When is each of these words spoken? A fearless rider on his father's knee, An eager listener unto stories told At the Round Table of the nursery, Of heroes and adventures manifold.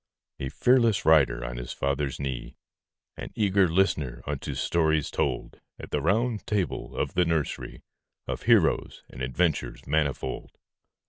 A 0.39 0.49
fearless 0.49 1.05
rider 1.05 1.45
on 1.45 1.57
his 1.57 1.73
father's 1.73 2.19
knee, 2.19 2.55
An 3.17 3.31
eager 3.35 3.67
listener 3.69 4.23
unto 4.25 4.55
stories 4.55 5.11
told 5.11 5.61
At 5.77 5.91
the 5.91 6.01
Round 6.01 6.43
Table 6.47 6.97
of 6.97 7.13
the 7.13 7.23
nursery, 7.23 7.83
Of 8.25 8.41
heroes 8.49 9.03
and 9.11 9.21
adventures 9.21 9.85
manifold. 9.85 10.57